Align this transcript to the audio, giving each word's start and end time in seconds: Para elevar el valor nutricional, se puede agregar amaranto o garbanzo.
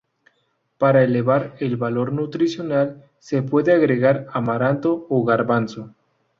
Para 0.79 1.03
elevar 1.03 1.55
el 1.59 1.77
valor 1.77 2.11
nutricional, 2.11 3.03
se 3.19 3.43
puede 3.43 3.71
agregar 3.71 4.25
amaranto 4.33 5.05
o 5.11 5.23
garbanzo. 5.23 5.93